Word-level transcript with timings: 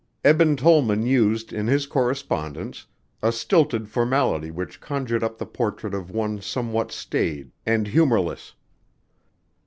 Eben 0.25 0.55
Tollman 0.55 1.05
used, 1.05 1.53
in 1.53 1.67
his 1.67 1.85
correspondence, 1.85 2.87
a 3.21 3.31
stilted 3.31 3.87
formality 3.87 4.49
which 4.49 4.81
conjured 4.81 5.21
up 5.23 5.37
the 5.37 5.45
portrait 5.45 5.93
of 5.93 6.09
one 6.09 6.41
somewhat 6.41 6.91
staid 6.91 7.51
and 7.67 7.85
humorless. 7.87 8.55